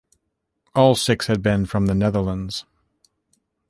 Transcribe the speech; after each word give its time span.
All 0.73 0.95
six 0.95 1.27
have 1.27 1.43
been 1.43 1.67
from 1.67 1.85
the 1.85 1.93
Netherlands. 1.93 2.65